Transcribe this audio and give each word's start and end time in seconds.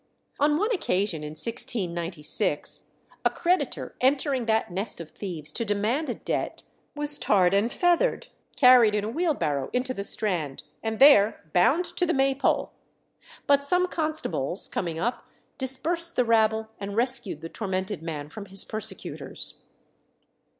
On 0.39 0.57
one 0.57 0.71
occasion, 0.71 1.21
in 1.21 1.33
1696, 1.37 2.89
a 3.23 3.29
creditor 3.29 3.93
entering 4.01 4.47
that 4.47 4.71
nest 4.71 4.99
of 4.99 5.11
thieves 5.11 5.51
to 5.51 5.63
demand 5.63 6.09
a 6.09 6.15
debt, 6.15 6.63
was 6.95 7.19
tarred 7.19 7.53
and 7.53 7.71
feathered, 7.71 8.29
carried 8.57 8.95
in 8.95 9.03
a 9.03 9.09
wheelbarrow 9.09 9.69
into 9.73 9.93
the 9.93 10.03
Strand, 10.03 10.63
and 10.81 10.97
there 10.97 11.43
bound 11.53 11.85
to 11.85 12.07
the 12.07 12.15
May 12.15 12.33
pole; 12.33 12.71
but 13.45 13.63
some 13.63 13.85
constables 13.87 14.67
coming 14.67 14.97
up 14.97 15.27
dispersed 15.59 16.15
the 16.15 16.25
rabble 16.25 16.69
and 16.79 16.95
rescued 16.95 17.41
the 17.41 17.49
tormented 17.49 18.01
man 18.01 18.27
from 18.27 18.47
his 18.47 18.65
persecutors. 18.65 19.61